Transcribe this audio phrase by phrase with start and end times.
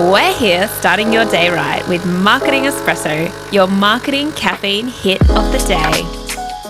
[0.00, 5.58] We're here starting your day right with Marketing Espresso, your marketing caffeine hit of the
[5.68, 5.92] day.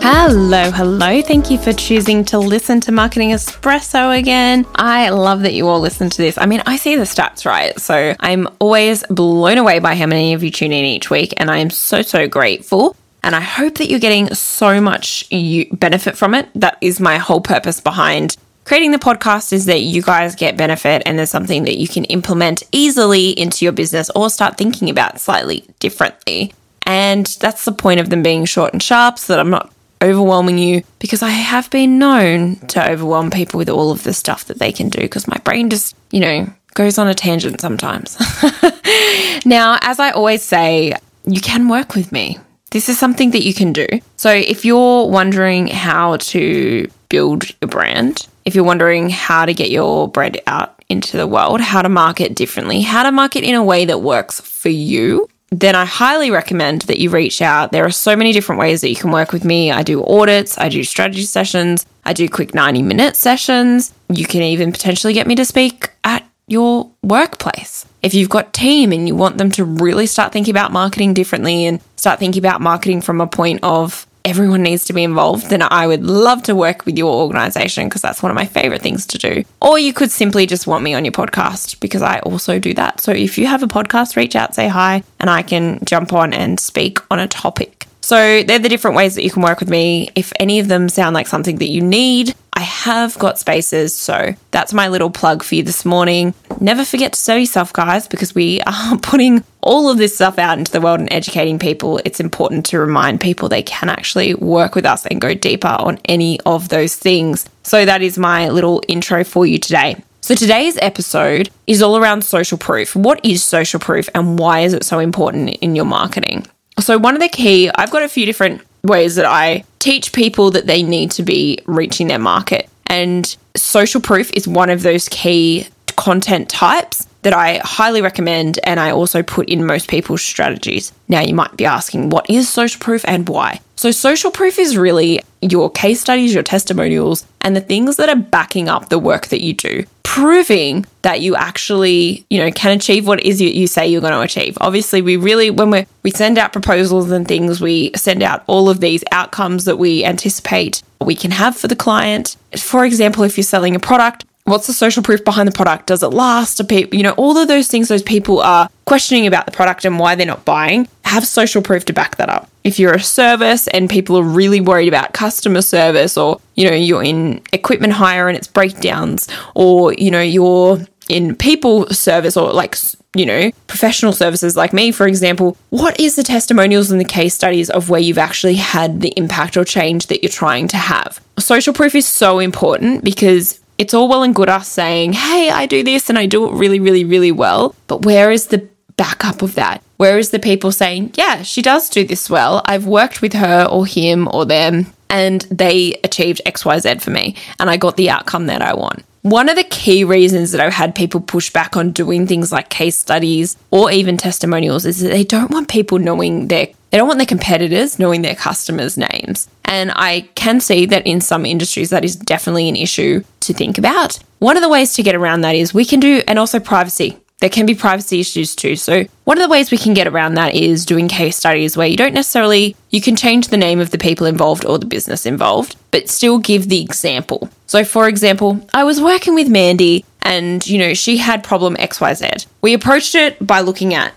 [0.03, 1.22] Hello, hello.
[1.22, 4.66] Thank you for choosing to listen to Marketing Espresso again.
[4.74, 6.38] I love that you all listen to this.
[6.38, 7.79] I mean, I see the stats, right?
[7.79, 11.53] So I'm always blown away by how many of you tune in each week, and
[11.53, 12.97] I am so, so grateful.
[13.22, 15.24] And I hope that you're getting so much
[15.71, 16.48] benefit from it.
[16.56, 18.37] That is my whole purpose behind
[18.70, 22.05] creating the podcast is that you guys get benefit and there's something that you can
[22.05, 26.55] implement easily into your business or start thinking about slightly differently.
[26.87, 30.56] And that's the point of them being short and sharp so that I'm not overwhelming
[30.56, 34.61] you because I have been known to overwhelm people with all of the stuff that
[34.61, 38.16] they can do because my brain just, you know, goes on a tangent sometimes.
[39.45, 40.95] now, as I always say,
[41.27, 42.39] you can work with me.
[42.70, 43.89] This is something that you can do.
[44.16, 49.71] So, if you're wondering how to build your brand, if you're wondering how to get
[49.71, 53.62] your brand out into the world, how to market differently, how to market in a
[53.62, 57.70] way that works for you, then I highly recommend that you reach out.
[57.70, 59.70] There are so many different ways that you can work with me.
[59.70, 63.95] I do audits, I do strategy sessions, I do quick 90 minute sessions.
[64.09, 67.87] You can even potentially get me to speak at your workplace.
[68.03, 71.67] If you've got team and you want them to really start thinking about marketing differently
[71.67, 75.63] and start thinking about marketing from a point of everyone needs to be involved, then
[75.63, 79.07] I would love to work with your organization because that's one of my favorite things
[79.07, 79.45] to do.
[79.61, 83.01] Or you could simply just want me on your podcast because I also do that.
[83.01, 86.33] So if you have a podcast, reach out, say hi, and I can jump on
[86.33, 87.87] and speak on a topic.
[88.03, 90.11] So they're the different ways that you can work with me.
[90.15, 93.95] If any of them sound like something that you need, I have got spaces.
[93.95, 96.35] So that's my little plug for you this morning.
[96.62, 100.58] Never forget to sell yourself, guys, because we are putting all of this stuff out
[100.58, 102.00] into the world and educating people.
[102.05, 105.98] It's important to remind people they can actually work with us and go deeper on
[106.05, 107.48] any of those things.
[107.62, 109.97] So that is my little intro for you today.
[110.20, 112.95] So today's episode is all around social proof.
[112.95, 116.46] What is social proof and why is it so important in your marketing?
[116.79, 120.51] So, one of the key, I've got a few different ways that I teach people
[120.52, 122.68] that they need to be reaching their market.
[122.86, 125.68] And social proof is one of those key
[126.00, 130.92] content types that I highly recommend and I also put in most people's strategies.
[131.08, 133.60] Now, you might be asking, what is social proof and why?
[133.76, 138.16] So, social proof is really your case studies, your testimonials, and the things that are
[138.16, 143.06] backing up the work that you do, proving that you actually, you know, can achieve
[143.06, 144.56] what it is you, you say you're going to achieve.
[144.62, 148.70] Obviously, we really, when we we send out proposals and things, we send out all
[148.70, 152.36] of these outcomes that we anticipate we can have for the client.
[152.56, 155.86] For example, if you're selling a product, What's the social proof behind the product?
[155.86, 156.66] Does it last?
[156.68, 159.98] People, you know, all of those things those people are questioning about the product and
[159.98, 162.50] why they're not buying, have social proof to back that up.
[162.64, 166.74] If you're a service and people are really worried about customer service or, you know,
[166.74, 172.52] you're in equipment hire and it's breakdowns or, you know, you're in people service or
[172.52, 172.76] like
[173.14, 177.34] you know, professional services like me, for example, what is the testimonials and the case
[177.34, 181.20] studies of where you've actually had the impact or change that you're trying to have?
[181.38, 185.64] Social proof is so important because it's all well and good us saying, hey, I
[185.64, 187.74] do this and I do it really, really, really well.
[187.86, 189.82] But where is the backup of that?
[189.96, 192.60] Where is the people saying, yeah, she does do this well.
[192.66, 197.70] I've worked with her or him or them and they achieved XYZ for me and
[197.70, 199.02] I got the outcome that I want.
[199.22, 202.68] One of the key reasons that I've had people push back on doing things like
[202.68, 207.06] case studies or even testimonials is that they don't want people knowing their they don't
[207.06, 209.48] want their competitors knowing their customers' names.
[209.64, 213.78] And I can see that in some industries that is definitely an issue to think
[213.78, 214.18] about.
[214.40, 217.16] One of the ways to get around that is we can do, and also privacy.
[217.40, 218.76] There can be privacy issues too.
[218.76, 221.86] So, one of the ways we can get around that is doing case studies where
[221.86, 225.24] you don't necessarily, you can change the name of the people involved or the business
[225.24, 227.48] involved, but still give the example.
[227.66, 232.46] So, for example, I was working with Mandy and, you know, she had problem XYZ.
[232.60, 234.12] We approached it by looking at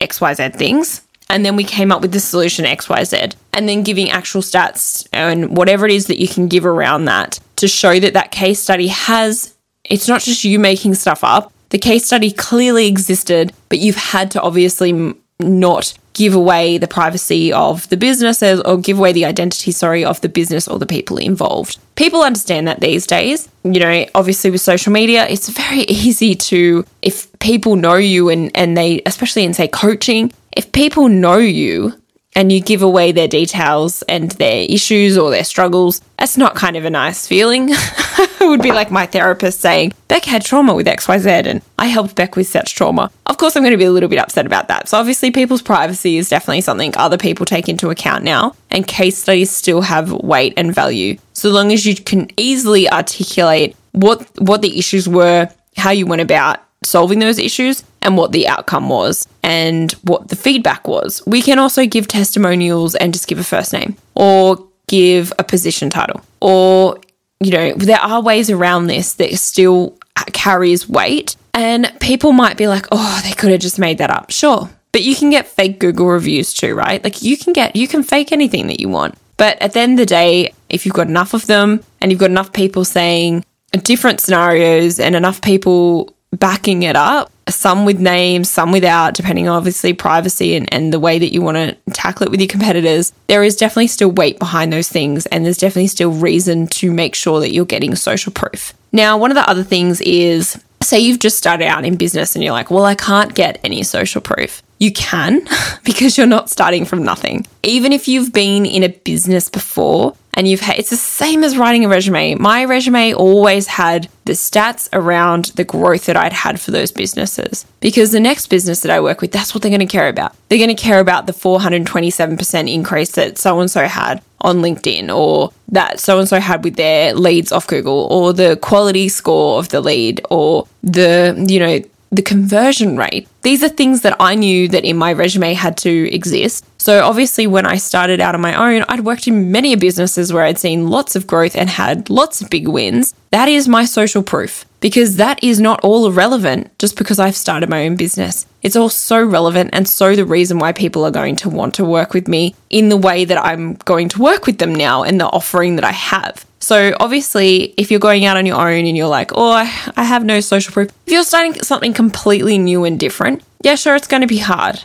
[0.00, 4.40] XYZ things and then we came up with the solution XYZ and then giving actual
[4.40, 8.30] stats and whatever it is that you can give around that to show that that
[8.30, 9.54] case study has,
[9.84, 11.52] it's not just you making stuff up.
[11.70, 17.52] The case study clearly existed, but you've had to obviously not give away the privacy
[17.52, 21.16] of the businesses or give away the identity, sorry, of the business or the people
[21.16, 21.78] involved.
[21.94, 23.48] People understand that these days.
[23.62, 28.50] You know, obviously with social media, it's very easy to, if people know you and,
[28.56, 31.94] and they, especially in say coaching, if people know you
[32.34, 36.76] and you give away their details and their issues or their struggles, that's not kind
[36.76, 37.68] of a nice feeling.
[37.70, 42.16] it would be like my therapist saying, Bec had trauma with XYZ and I helped
[42.16, 43.12] Bec with such trauma.
[43.26, 44.88] Of course, I'm going to be a little bit upset about that.
[44.88, 49.16] So, obviously, people's privacy is definitely something other people take into account now, and case
[49.16, 51.18] studies still have weight and value.
[51.34, 56.22] So long as you can easily articulate what, what the issues were, how you went
[56.22, 61.22] about solving those issues, and what the outcome was and what the feedback was.
[61.26, 65.90] We can also give testimonials and just give a first name or give a position
[65.90, 66.22] title.
[66.40, 66.98] Or,
[67.40, 69.96] you know, there are ways around this that still
[70.32, 71.36] carries weight.
[71.54, 74.30] And people might be like, oh, they could have just made that up.
[74.30, 74.70] Sure.
[74.92, 77.02] But you can get fake Google reviews too, right?
[77.02, 79.16] Like you can get, you can fake anything that you want.
[79.36, 82.20] But at the end of the day, if you've got enough of them and you've
[82.20, 83.44] got enough people saying
[83.82, 89.56] different scenarios and enough people backing it up, some with names, some without, depending on
[89.56, 93.12] obviously privacy and, and the way that you want to tackle it with your competitors,
[93.26, 95.26] there is definitely still weight behind those things.
[95.26, 98.74] And there's definitely still reason to make sure that you're getting social proof.
[98.92, 102.42] Now, one of the other things is say you've just started out in business and
[102.42, 104.62] you're like, well, I can't get any social proof.
[104.78, 105.46] You can
[105.84, 107.46] because you're not starting from nothing.
[107.62, 111.58] Even if you've been in a business before and you've had, it's the same as
[111.58, 112.36] writing a resume.
[112.36, 117.66] My resume always had the stats around the growth that I'd had for those businesses
[117.80, 120.36] because the next business that I work with, that's what they're going to care about.
[120.48, 125.12] They're going to care about the 427% increase that so and so had on LinkedIn
[125.12, 129.58] or that so and so had with their leads off Google or the quality score
[129.58, 133.28] of the lead or the, you know, the conversion rate.
[133.42, 136.64] These are things that I knew that in my resume had to exist.
[136.80, 140.44] So obviously when I started out on my own, I'd worked in many businesses where
[140.44, 143.14] I'd seen lots of growth and had lots of big wins.
[143.30, 147.68] That is my social proof because that is not all irrelevant just because I've started
[147.68, 148.46] my own business.
[148.62, 151.84] It's all so relevant and so the reason why people are going to want to
[151.84, 155.20] work with me in the way that I'm going to work with them now and
[155.20, 156.44] the offering that I have.
[156.60, 160.24] So, obviously, if you're going out on your own and you're like, oh, I have
[160.24, 164.22] no social proof, if you're starting something completely new and different, yeah, sure, it's going
[164.22, 164.82] to be hard.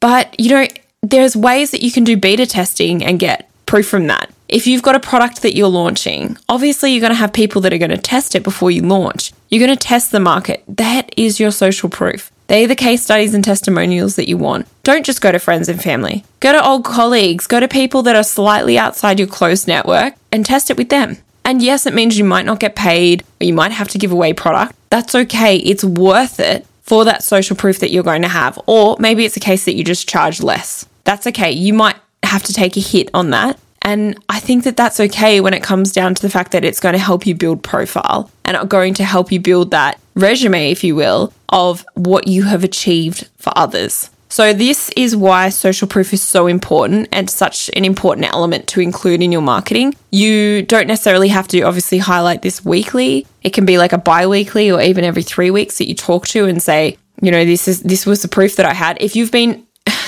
[0.00, 0.66] But, you know,
[1.02, 4.33] there's ways that you can do beta testing and get proof from that.
[4.48, 7.72] If you've got a product that you're launching, obviously you're going to have people that
[7.72, 9.32] are going to test it before you launch.
[9.48, 10.62] You're going to test the market.
[10.68, 12.30] That is your social proof.
[12.46, 14.68] They're the case studies and testimonials that you want.
[14.82, 16.24] Don't just go to friends and family.
[16.40, 20.44] Go to old colleagues, go to people that are slightly outside your close network and
[20.44, 21.16] test it with them.
[21.46, 24.12] And yes, it means you might not get paid or you might have to give
[24.12, 24.74] away product.
[24.90, 25.56] That's okay.
[25.56, 28.58] It's worth it for that social proof that you're going to have.
[28.66, 30.86] Or maybe it's a case that you just charge less.
[31.04, 31.50] That's okay.
[31.50, 33.58] You might have to take a hit on that.
[33.84, 36.80] And I think that that's okay when it comes down to the fact that it's
[36.80, 40.82] going to help you build profile and going to help you build that resume, if
[40.82, 44.10] you will, of what you have achieved for others.
[44.30, 48.80] So, this is why social proof is so important and such an important element to
[48.80, 49.94] include in your marketing.
[50.10, 53.28] You don't necessarily have to obviously highlight this weekly.
[53.42, 56.26] It can be like a bi weekly or even every three weeks that you talk
[56.28, 58.96] to and say, you know, this is this was the proof that I had.
[59.00, 59.63] If you've been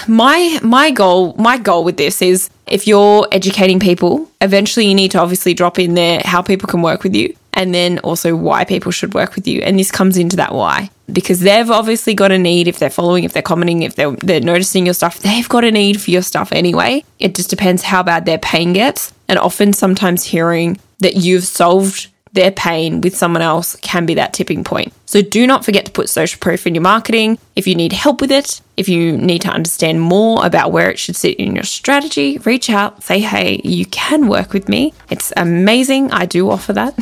[0.08, 5.10] my my goal my goal with this is if you're educating people, eventually you need
[5.12, 8.64] to obviously drop in there how people can work with you and then also why
[8.64, 9.62] people should work with you.
[9.62, 13.24] And this comes into that why because they've obviously got a need if they're following,
[13.24, 16.22] if they're commenting, if they're, they're noticing your stuff, they've got a need for your
[16.22, 17.04] stuff anyway.
[17.18, 19.12] It just depends how bad their pain gets.
[19.28, 24.32] And often, sometimes hearing that you've solved their pain with someone else can be that
[24.32, 24.92] tipping point.
[25.06, 27.38] So do not forget to put social proof in your marketing.
[27.56, 30.98] If you need help with it, if you need to understand more about where it
[30.98, 34.92] should sit in your strategy, reach out, say, hey, you can work with me.
[35.10, 36.12] It's amazing.
[36.12, 36.94] I do offer that.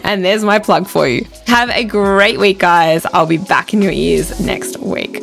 [0.04, 1.26] and there's my plug for you.
[1.46, 3.06] Have a great week, guys.
[3.06, 5.22] I'll be back in your ears next week.